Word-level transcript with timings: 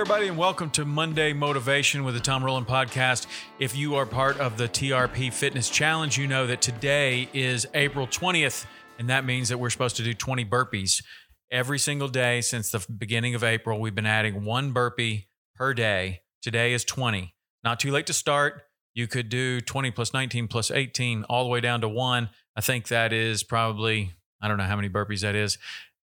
everybody, 0.00 0.28
and 0.28 0.38
welcome 0.38 0.70
to 0.70 0.86
Monday 0.86 1.34
Motivation 1.34 2.04
with 2.04 2.14
the 2.14 2.20
Tom 2.20 2.42
Rowland 2.42 2.66
Podcast. 2.66 3.26
If 3.58 3.76
you 3.76 3.96
are 3.96 4.06
part 4.06 4.40
of 4.40 4.56
the 4.56 4.66
TRP 4.66 5.30
Fitness 5.30 5.68
Challenge, 5.68 6.16
you 6.16 6.26
know 6.26 6.46
that 6.46 6.62
today 6.62 7.28
is 7.34 7.66
April 7.74 8.06
20th, 8.06 8.64
and 8.98 9.10
that 9.10 9.26
means 9.26 9.50
that 9.50 9.58
we're 9.58 9.68
supposed 9.68 9.96
to 9.96 10.02
do 10.02 10.14
20 10.14 10.46
burpees. 10.46 11.04
Every 11.50 11.78
single 11.78 12.08
day 12.08 12.40
since 12.40 12.70
the 12.70 12.82
beginning 12.90 13.34
of 13.34 13.44
April, 13.44 13.78
we've 13.78 13.94
been 13.94 14.06
adding 14.06 14.42
one 14.42 14.72
burpee 14.72 15.28
per 15.54 15.74
day. 15.74 16.22
Today 16.40 16.72
is 16.72 16.82
20. 16.86 17.34
Not 17.62 17.78
too 17.78 17.90
late 17.90 18.06
to 18.06 18.14
start. 18.14 18.62
You 18.94 19.06
could 19.06 19.28
do 19.28 19.60
20 19.60 19.90
plus 19.90 20.14
19 20.14 20.48
plus 20.48 20.70
18 20.70 21.24
all 21.24 21.44
the 21.44 21.50
way 21.50 21.60
down 21.60 21.82
to 21.82 21.90
one. 21.90 22.30
I 22.56 22.62
think 22.62 22.88
that 22.88 23.12
is 23.12 23.42
probably, 23.42 24.14
I 24.40 24.48
don't 24.48 24.56
know 24.56 24.64
how 24.64 24.76
many 24.76 24.88
burpees 24.88 25.20
that 25.20 25.34
is, 25.34 25.58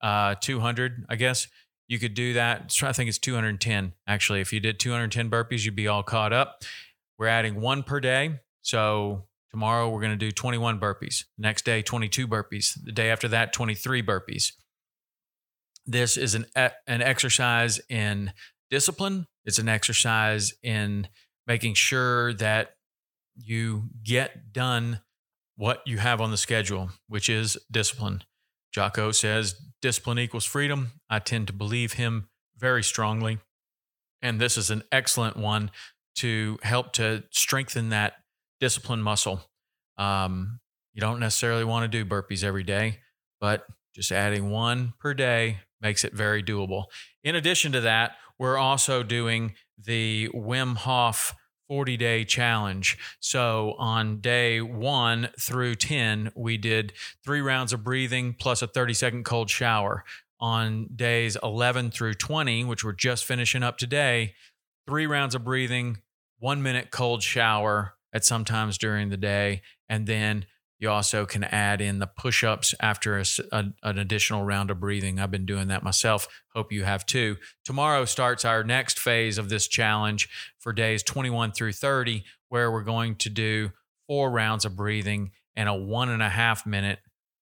uh, 0.00 0.36
200, 0.40 1.04
I 1.10 1.16
guess. 1.16 1.46
You 1.92 1.98
could 1.98 2.14
do 2.14 2.32
that. 2.32 2.74
I 2.82 2.92
think 2.94 3.10
it's 3.10 3.18
210 3.18 3.92
actually. 4.06 4.40
If 4.40 4.50
you 4.50 4.60
did 4.60 4.80
210 4.80 5.28
burpees, 5.28 5.66
you'd 5.66 5.76
be 5.76 5.88
all 5.88 6.02
caught 6.02 6.32
up. 6.32 6.62
We're 7.18 7.26
adding 7.26 7.60
one 7.60 7.82
per 7.82 8.00
day. 8.00 8.40
So 8.62 9.24
tomorrow 9.50 9.90
we're 9.90 10.00
going 10.00 10.12
to 10.12 10.16
do 10.16 10.30
21 10.30 10.80
burpees. 10.80 11.24
Next 11.36 11.66
day, 11.66 11.82
22 11.82 12.26
burpees. 12.26 12.82
The 12.82 12.92
day 12.92 13.10
after 13.10 13.28
that, 13.28 13.52
23 13.52 14.02
burpees. 14.02 14.52
This 15.84 16.16
is 16.16 16.34
an 16.34 16.46
an 16.56 17.02
exercise 17.02 17.78
in 17.90 18.32
discipline. 18.70 19.26
It's 19.44 19.58
an 19.58 19.68
exercise 19.68 20.54
in 20.62 21.08
making 21.46 21.74
sure 21.74 22.32
that 22.32 22.70
you 23.36 23.90
get 24.02 24.54
done 24.54 25.02
what 25.56 25.82
you 25.84 25.98
have 25.98 26.22
on 26.22 26.30
the 26.30 26.38
schedule, 26.38 26.88
which 27.06 27.28
is 27.28 27.58
discipline. 27.70 28.24
Jocko 28.72 29.12
says 29.12 29.54
discipline 29.80 30.18
equals 30.18 30.44
freedom. 30.44 30.92
I 31.10 31.18
tend 31.18 31.46
to 31.48 31.52
believe 31.52 31.94
him 31.94 32.28
very 32.56 32.82
strongly. 32.82 33.38
And 34.22 34.40
this 34.40 34.56
is 34.56 34.70
an 34.70 34.82
excellent 34.90 35.36
one 35.36 35.70
to 36.16 36.58
help 36.62 36.92
to 36.94 37.24
strengthen 37.30 37.90
that 37.90 38.14
discipline 38.60 39.02
muscle. 39.02 39.42
Um, 39.98 40.60
you 40.94 41.00
don't 41.00 41.20
necessarily 41.20 41.64
want 41.64 41.84
to 41.84 41.88
do 41.88 42.08
burpees 42.08 42.44
every 42.44 42.62
day, 42.62 43.00
but 43.40 43.66
just 43.94 44.12
adding 44.12 44.50
one 44.50 44.94
per 45.00 45.14
day 45.14 45.58
makes 45.80 46.04
it 46.04 46.14
very 46.14 46.42
doable. 46.42 46.84
In 47.24 47.34
addition 47.34 47.72
to 47.72 47.80
that, 47.82 48.12
we're 48.38 48.56
also 48.56 49.02
doing 49.02 49.54
the 49.78 50.28
Wim 50.34 50.76
Hof 50.76 51.34
40 51.72 51.96
day 51.96 52.22
challenge. 52.22 52.98
So 53.18 53.76
on 53.78 54.20
day 54.20 54.60
one 54.60 55.30
through 55.40 55.76
10, 55.76 56.32
we 56.36 56.58
did 56.58 56.92
three 57.24 57.40
rounds 57.40 57.72
of 57.72 57.82
breathing 57.82 58.36
plus 58.38 58.60
a 58.60 58.66
30 58.66 58.92
second 58.92 59.24
cold 59.24 59.48
shower. 59.48 60.04
On 60.38 60.90
days 60.94 61.38
11 61.42 61.90
through 61.90 62.12
20, 62.12 62.64
which 62.64 62.84
we're 62.84 62.92
just 62.92 63.24
finishing 63.24 63.62
up 63.62 63.78
today, 63.78 64.34
three 64.86 65.06
rounds 65.06 65.34
of 65.34 65.44
breathing, 65.44 66.02
one 66.40 66.62
minute 66.62 66.90
cold 66.90 67.22
shower 67.22 67.94
at 68.12 68.22
sometimes 68.22 68.76
during 68.76 69.08
the 69.08 69.16
day, 69.16 69.62
and 69.88 70.06
then 70.06 70.44
you 70.82 70.90
also 70.90 71.24
can 71.24 71.44
add 71.44 71.80
in 71.80 72.00
the 72.00 72.08
push 72.08 72.42
ups 72.42 72.74
after 72.80 73.16
a, 73.16 73.24
a, 73.52 73.66
an 73.84 73.98
additional 73.98 74.42
round 74.42 74.68
of 74.68 74.80
breathing. 74.80 75.20
I've 75.20 75.30
been 75.30 75.46
doing 75.46 75.68
that 75.68 75.84
myself. 75.84 76.26
Hope 76.56 76.72
you 76.72 76.82
have 76.82 77.06
too. 77.06 77.36
Tomorrow 77.64 78.04
starts 78.04 78.44
our 78.44 78.64
next 78.64 78.98
phase 78.98 79.38
of 79.38 79.48
this 79.48 79.68
challenge 79.68 80.28
for 80.58 80.72
days 80.72 81.04
21 81.04 81.52
through 81.52 81.74
30, 81.74 82.24
where 82.48 82.68
we're 82.68 82.82
going 82.82 83.14
to 83.14 83.30
do 83.30 83.70
four 84.08 84.32
rounds 84.32 84.64
of 84.64 84.74
breathing 84.74 85.30
and 85.54 85.68
a 85.68 85.74
one 85.74 86.08
and 86.08 86.22
a 86.22 86.28
half 86.28 86.66
minute 86.66 86.98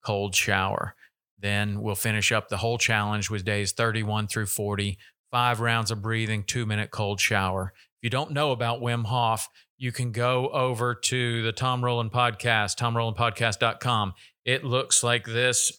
cold 0.05 0.35
shower. 0.35 0.95
Then 1.39 1.81
we'll 1.81 1.95
finish 1.95 2.33
up 2.33 2.49
the 2.49 2.57
whole 2.57 2.77
challenge 2.77 3.29
with 3.29 3.45
days 3.45 3.71
31 3.71 4.27
through 4.27 4.47
40, 4.47 4.97
five 5.31 5.61
rounds 5.61 5.91
of 5.91 6.01
breathing, 6.01 6.43
two 6.43 6.65
minute 6.65 6.91
cold 6.91 7.21
shower. 7.21 7.71
If 7.75 8.03
you 8.03 8.09
don't 8.09 8.31
know 8.31 8.51
about 8.51 8.81
Wim 8.81 9.05
Hof, 9.05 9.47
you 9.79 9.93
can 9.93 10.11
go 10.11 10.49
over 10.49 10.93
to 10.93 11.41
the 11.41 11.53
Tom 11.53 11.83
Rowland 11.83 12.11
podcast, 12.11 12.77
tomrowlandpodcast.com. 12.77 14.13
It 14.45 14.63
looks 14.65 15.03
like 15.03 15.25
this. 15.25 15.71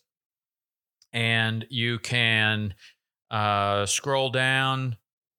And 1.13 1.67
you 1.69 1.99
can 1.99 2.75
uh, 3.31 3.85
scroll 3.85 4.31
down 4.31 4.97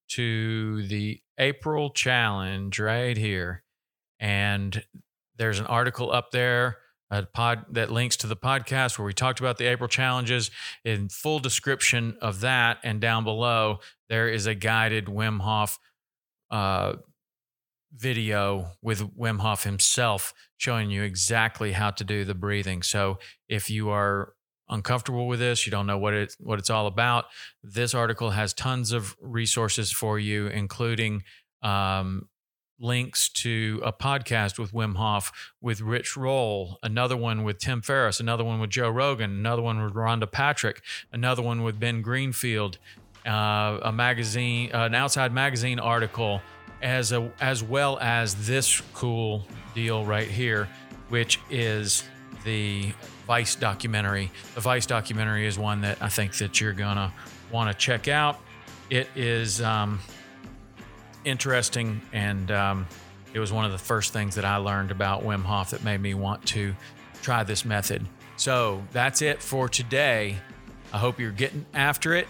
to 0.09 0.85
the 0.87 1.21
April 1.39 1.89
challenge 1.89 2.79
right 2.79 3.17
here. 3.17 3.63
And 4.19 4.83
there's 5.37 5.59
an 5.59 5.65
article 5.65 6.11
up 6.11 6.31
there 6.31 6.77
a 7.11 7.23
pod 7.23 7.65
that 7.71 7.91
links 7.91 8.15
to 8.15 8.27
the 8.27 8.37
podcast 8.37 8.97
where 8.97 9.05
we 9.05 9.13
talked 9.13 9.41
about 9.41 9.57
the 9.57 9.65
April 9.65 9.89
challenges 9.89 10.49
in 10.85 11.09
full 11.09 11.39
description 11.39 12.15
of 12.21 12.39
that. 12.39 12.77
And 12.83 13.01
down 13.01 13.25
below, 13.25 13.79
there 14.07 14.29
is 14.29 14.45
a 14.45 14.55
guided 14.55 15.07
Wim 15.07 15.41
Hof 15.41 15.77
uh, 16.49 16.93
video 17.95 18.71
with 18.81 19.15
Wim 19.17 19.39
Hof 19.39 19.63
himself 19.63 20.33
showing 20.57 20.89
you 20.91 21.03
exactly 21.03 21.73
how 21.73 21.91
to 21.91 22.03
do 22.03 22.23
the 22.23 22.35
breathing. 22.35 22.83
So 22.83 23.19
if 23.49 23.69
you 23.69 23.89
are 23.89 24.33
uncomfortable 24.69 25.27
with 25.27 25.39
this, 25.39 25.65
you 25.65 25.71
don't 25.71 25.87
know 25.87 25.97
what 25.97 26.13
it 26.13 26.35
what 26.39 26.59
it's 26.59 26.69
all 26.69 26.87
about, 26.87 27.25
this 27.63 27.93
article 27.93 28.31
has 28.31 28.53
tons 28.53 28.91
of 28.91 29.15
resources 29.19 29.91
for 29.91 30.17
you, 30.17 30.47
including 30.47 31.23
um, 31.61 32.29
links 32.79 33.29
to 33.29 33.79
a 33.83 33.93
podcast 33.93 34.57
with 34.57 34.71
Wim 34.71 34.95
Hof, 34.95 35.31
with 35.61 35.81
Rich 35.81 36.17
Roll, 36.17 36.79
another 36.81 37.15
one 37.15 37.43
with 37.43 37.59
Tim 37.59 37.81
Ferriss, 37.81 38.19
another 38.19 38.43
one 38.43 38.59
with 38.59 38.71
Joe 38.71 38.89
Rogan, 38.89 39.29
another 39.31 39.61
one 39.61 39.83
with 39.83 39.93
Rhonda 39.93 40.31
Patrick, 40.31 40.81
another 41.11 41.43
one 41.43 41.61
with 41.61 41.79
Ben 41.79 42.01
Greenfield, 42.01 42.79
uh, 43.25 43.77
a 43.83 43.91
magazine, 43.91 44.71
uh, 44.73 44.85
an 44.85 44.95
outside 44.95 45.31
magazine 45.31 45.79
article 45.79 46.41
as 46.81 47.11
a 47.11 47.31
as 47.39 47.63
well 47.63 47.97
as 47.99 48.47
this 48.47 48.81
cool 48.93 49.45
deal 49.73 50.03
right 50.05 50.27
here, 50.27 50.67
which 51.09 51.39
is 51.49 52.03
the 52.43 52.93
Vice 53.27 53.55
documentary. 53.55 54.31
The 54.55 54.61
Vice 54.61 54.85
documentary 54.85 55.45
is 55.45 55.57
one 55.57 55.81
that 55.81 56.01
I 56.01 56.09
think 56.09 56.35
that 56.37 56.59
you're 56.59 56.73
gonna 56.73 57.13
want 57.51 57.71
to 57.71 57.77
check 57.77 58.07
out. 58.07 58.39
It 58.89 59.07
is 59.15 59.61
um, 59.61 59.99
interesting, 61.23 62.01
and 62.11 62.51
um, 62.51 62.87
it 63.33 63.39
was 63.39 63.51
one 63.53 63.65
of 63.65 63.71
the 63.71 63.77
first 63.77 64.11
things 64.11 64.35
that 64.35 64.45
I 64.45 64.57
learned 64.57 64.91
about 64.91 65.23
Wim 65.23 65.43
Hof 65.43 65.71
that 65.71 65.83
made 65.83 66.01
me 66.01 66.13
want 66.13 66.45
to 66.47 66.75
try 67.21 67.43
this 67.43 67.63
method. 67.63 68.05
So 68.35 68.83
that's 68.91 69.21
it 69.21 69.41
for 69.41 69.69
today. 69.69 70.37
I 70.91 70.97
hope 70.97 71.19
you're 71.19 71.31
getting 71.31 71.65
after 71.73 72.13
it. 72.13 72.27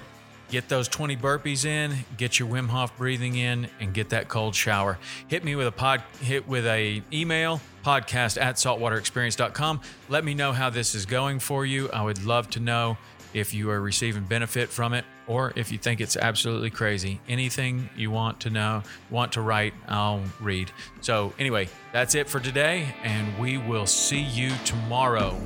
Get 0.51 0.67
those 0.67 0.89
20 0.89 1.15
burpees 1.15 1.63
in, 1.63 1.95
get 2.17 2.37
your 2.37 2.49
Wim 2.49 2.67
Hof 2.67 2.97
breathing 2.97 3.37
in, 3.37 3.69
and 3.79 3.93
get 3.93 4.09
that 4.09 4.27
cold 4.27 4.53
shower. 4.53 4.99
Hit 5.29 5.45
me 5.45 5.55
with 5.55 5.65
a 5.65 5.71
pod, 5.71 6.03
hit 6.19 6.45
with 6.45 6.67
a 6.67 7.01
email, 7.13 7.61
podcast 7.85 8.39
at 8.39 8.55
saltwaterexperience.com. 8.55 9.79
Let 10.09 10.25
me 10.25 10.33
know 10.33 10.51
how 10.51 10.69
this 10.69 10.93
is 10.93 11.05
going 11.05 11.39
for 11.39 11.65
you. 11.65 11.89
I 11.91 12.03
would 12.03 12.25
love 12.25 12.49
to 12.49 12.59
know 12.59 12.97
if 13.33 13.53
you 13.53 13.69
are 13.69 13.79
receiving 13.79 14.25
benefit 14.25 14.67
from 14.67 14.93
it 14.93 15.05
or 15.25 15.53
if 15.55 15.71
you 15.71 15.77
think 15.77 16.01
it's 16.01 16.17
absolutely 16.17 16.69
crazy. 16.69 17.21
Anything 17.29 17.89
you 17.95 18.11
want 18.11 18.41
to 18.41 18.49
know, 18.49 18.83
want 19.09 19.31
to 19.31 19.41
write, 19.41 19.73
I'll 19.87 20.21
read. 20.41 20.69
So, 20.99 21.33
anyway, 21.39 21.69
that's 21.93 22.13
it 22.13 22.27
for 22.27 22.41
today, 22.41 22.93
and 23.03 23.39
we 23.39 23.57
will 23.57 23.85
see 23.85 24.19
you 24.21 24.51
tomorrow. 24.65 25.39